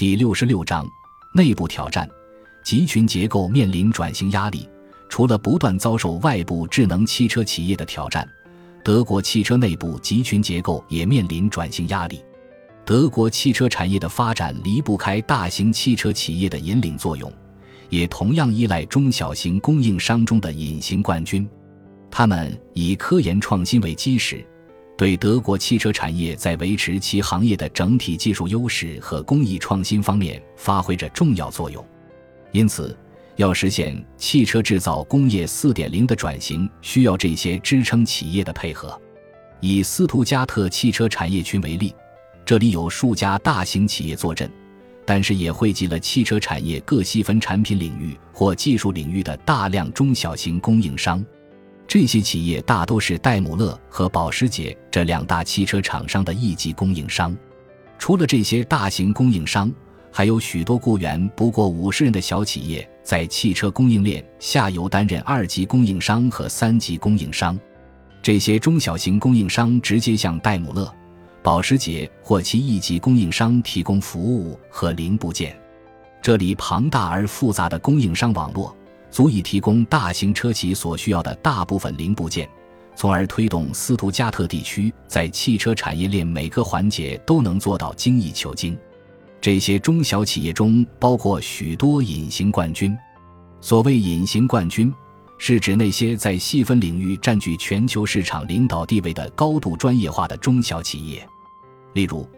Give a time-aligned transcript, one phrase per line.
[0.00, 0.88] 第六十六章
[1.34, 2.08] 内部挑战，
[2.64, 4.66] 集群结构面临转型压力。
[5.10, 8.26] 除了不断遭受外部智能汽车企业的挑战，
[8.82, 12.18] 德国汽车内部集群结构也面临转型压力。
[12.82, 17.30] 德国汽车产业的发展离不开大型汽车企业的引领作用，
[17.90, 21.46] 也同样依赖中小型供应商中的隐形冠军。
[22.10, 24.42] 他们以科研创新为基石，
[25.00, 31.82] 对德国汽车产业在维持其行业的整体技术优势和工艺创新方面发挥着重要作用。
[32.52, 32.94] 因此，
[33.36, 39.00] 要实现汽车制造工业4.0的转型，需要这些支撑企业的配合。
[39.60, 41.94] 以斯图加特汽车产业群为例，
[42.44, 44.50] 这里有数家大型企业坐镇，
[45.06, 51.24] 但是也汇集了汽车产业各细分产品领域或技术领域的大量中小型供应商。
[51.90, 57.36] 这些企业大都是戴姆勒和保时捷这两大汽车厂商的一级供应商。
[57.98, 59.72] 除了这些大型供应商，
[60.12, 67.58] 还有许多雇员不过五十人的小企业，在汽车供应链下游担任二级供应商和三级供应商。
[68.22, 70.94] 这些中小型供应商直接向戴姆勒、
[71.42, 75.60] 保时捷或其一级供应商提供服务和零部件。
[76.22, 78.76] 这里庞大而复杂的供应商网络。
[79.10, 82.48] 足以提供大型车企所需要的大部分零部件，
[82.94, 88.78] 从而推动斯图加特地区在汽车产业链每个环节都能做到精益求精。
[89.40, 92.96] 这些中小企业中包括许多隐形冠军。
[93.60, 94.92] 所谓隐形冠军，
[95.38, 101.26] 是指那些在细分领域占据全球市场领导地位的高度专业化的中小企业。
[101.94, 102.28] 例如，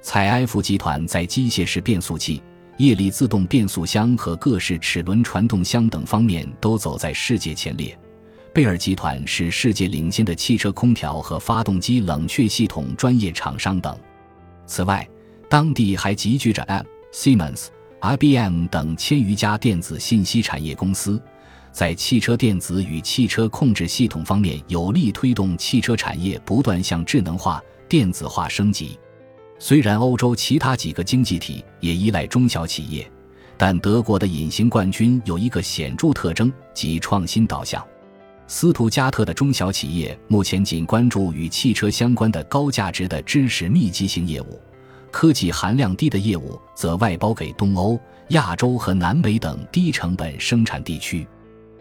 [0.00, 2.42] 采埃孚集团在机械式变速器。
[2.78, 7.96] 液力自动变速箱和各式齿轮传动箱等方面都走在世界前列。
[8.52, 13.96] 贝尔集团是世界领先的汽车空调和发动机冷却系统专业厂商等。
[14.66, 15.08] 此外，
[15.48, 17.68] 当地还集聚着 M、Siemens、
[18.00, 21.20] IBM 等千余家电子信息产业公司，
[21.72, 28.98] 在汽车电子与汽车控制系统方面有力推动汽车产业不断向智能化、电子化升级。
[29.64, 33.08] 虽然欧洲其他几个经济体也依赖中小企业，
[33.56, 37.80] 但德国的隐形冠军有一个显著特征，即创新导向。
[38.48, 44.60] 斯图加特的中小企业目前仅关注与汽车相关的高价值的知识密集型业务，
[45.12, 47.96] 科技含量低的业务则外包给东欧、
[48.30, 51.24] 亚洲和南美等低成本生产地区。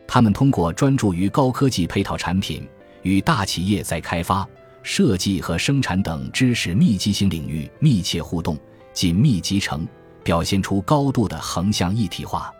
[0.07, 2.63] 他们通过专注于高科技配套产品，
[3.01, 4.47] 与大企业在开发。
[4.83, 8.57] 设计和生产等知识密集型领域密切互动、
[8.93, 9.87] 紧密集成，
[10.23, 12.51] 表现出高度的横向一体化。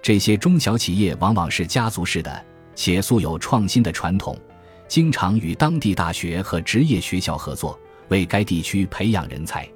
[0.00, 4.38] 这些中小企业往往是家族式的，且素有创新的传统，
[4.86, 7.78] 经常与当地大学和职业学校合作，
[8.08, 9.68] 为该地区培养人才。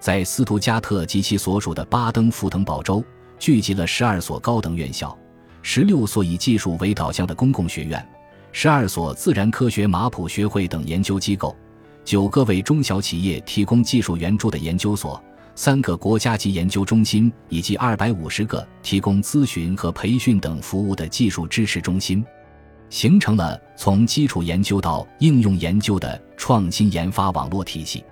[0.00, 3.04] 在斯图加特及其所属的巴登符腾堡州，
[3.38, 5.16] 聚集了十二所高等院校，
[5.62, 8.08] 十六所以技术为导向的公共学院。
[8.52, 11.54] 十二所自然科学马普学会等研究机构，
[12.04, 15.22] 九个为中小企业提供技术援助的研究所，
[15.54, 22.24] 三个国家级研究中心，以及二百五十个提供咨询和培训等服务的技术支持中心，
[22.90, 28.02] 形成了从基础研究到应用研究的创新研发网络体系。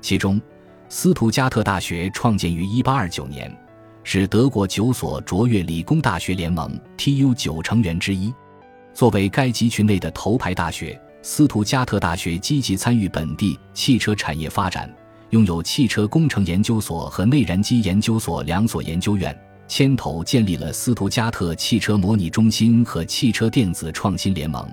[0.00, 0.40] 其中，
[0.88, 3.54] 斯图加特大学创建于一八二九年，
[4.02, 8.32] 是德国九所卓越理工大学联盟 （TU 九）成员之一。
[8.94, 14.88] 作为该集群内的头牌大学，斯图加特大学积极参与本地汽车产业发展，
[15.30, 24.64] 拥有汽车工程研究所和内燃机研究所两所研究院，牵头建立了斯图加特汽车模拟中心和汽车电子创新联盟，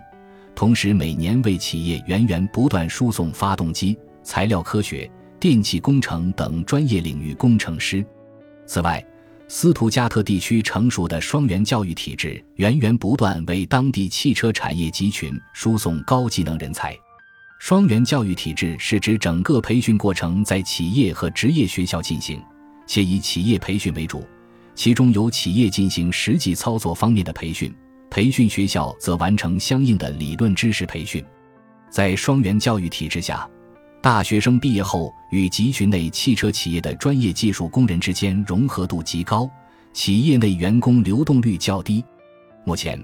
[0.53, 8.05] 同时每年为企业源源不断输送发动机、材料科学、电气工程等专业领域工程师。
[8.67, 9.03] 此外，
[9.53, 16.95] 斯图加特地区成熟的双元教育体制，源源不断为当地汽车产业集群输送高技能人才。
[17.59, 22.41] 双元教育体制是指整个培训过程在企业和职业学校进行，
[22.87, 24.25] 且以企业培训为主，
[24.73, 27.75] 其中由企业进行实际操作方面的培训，
[28.09, 31.21] 培训学校则完成相应的理论知识培训。
[31.89, 33.45] 在双元教育体制下。
[34.01, 39.47] 大学生毕业后与集群内汽车企业的专业技术工人之间融合度极高，
[39.93, 42.03] 企业内员工流动率较低。
[42.63, 42.99] 目前，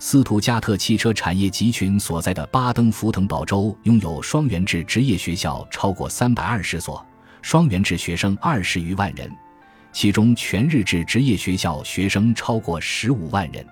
[0.00, 7.06] 斯图加特汽车产业集群所在的巴登符腾堡州拥有双元制职业学校超过三百二十所，
[7.42, 9.30] 双元制学生二十余万人，
[9.92, 13.64] 其中全日制职业学校学生超过十五万人。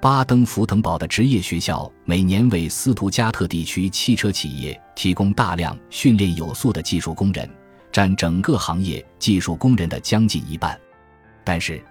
[0.00, 7.50] 巴登符腾堡的职业学校每年为斯图加特地区汽车企业提供大量训练有素的技术工人，
[7.90, 10.78] 占整个行业技术工人的将近一半。
[11.42, 11.82] 但是，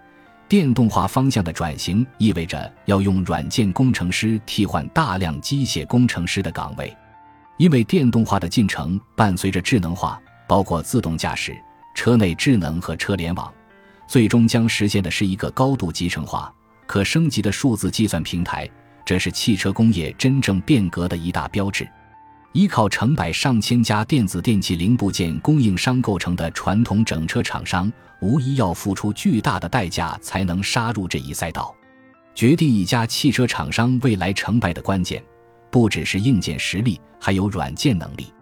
[0.48, 6.96] 电动化方向的转型意味着要用软件工程师替换大量机械工程师的岗位，
[7.58, 10.18] 因为电动化的进程伴随着智能化，
[10.48, 11.54] 包括自动驾驶、
[11.94, 13.54] 车内智能和车联网，
[14.08, 16.54] 最终将实现的是一个高度集成化、
[16.88, 18.68] 可升级的数字计算平台。
[19.06, 21.88] 这是汽车工业真正变革的一大标志。
[22.54, 31.76] 依靠成百上千家电子电器零部件供应商构成的传统整车厂商，无疑要付出巨大的代价才能杀入这一赛道。
[32.34, 35.24] 决定一家汽车厂商未来成败的关键，
[35.70, 38.34] 不只是硬件实力，还有软件能力。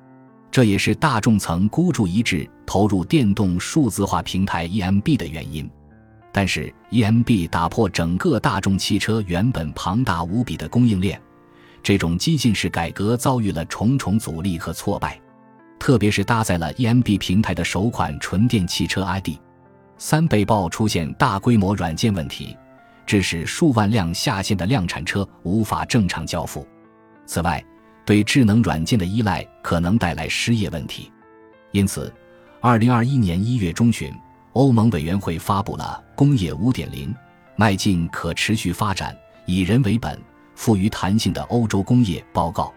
[0.49, 5.69] 这也是大众层孤注一掷投入电动数字化平台 EMB 的原因。
[6.37, 11.17] 但是，EMB 打破整个大众汽车原本庞大无比的供应链。
[11.81, 15.17] 这种激进式改革遭遇了重重阻力和挫败，
[15.79, 19.29] 特别是搭载了 EMB 平台的首款纯电汽车 ID.
[19.97, 22.57] 三被曝出现大规模软件问题，
[23.05, 26.67] 致使数万辆下线的量产车无法正常交付。
[27.25, 27.63] 此外，
[28.05, 31.09] 对智能软件的依赖可能带来失业问题。
[31.71, 32.13] 因此，
[32.59, 34.13] 二零二一年一月中旬，
[34.55, 37.13] 欧盟委员会发布了《工业五点零：
[37.57, 39.13] 迈进可持续发展，
[39.45, 40.17] 以人为本》。
[40.55, 42.73] 富于弹性的欧洲工业报告，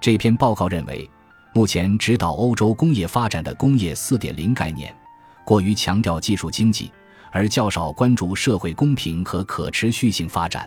[0.00, 1.08] 这篇报告认为，
[1.52, 4.96] 目前指导欧洲工业发展的工业4.0概念，
[5.44, 6.90] 过于强调技术经济，
[7.30, 10.66] 而较少关注社会公平和可持续性发展。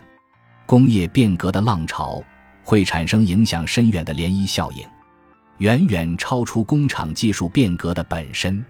[0.66, 2.22] 工业变革的浪潮
[2.62, 4.86] 会产生影响深远的涟漪效应，
[5.58, 8.64] 远远超出工厂技术变革的本身。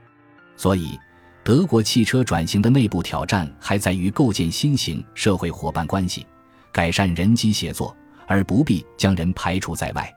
[0.57, 0.99] 所以，
[1.44, 6.26] 德国汽车转型的内部挑战还在于构建新型社会伙伴关系。
[6.73, 7.94] 改善人机协作，
[8.26, 10.11] 而不必将人排除在外。